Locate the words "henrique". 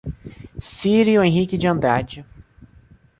1.23-1.59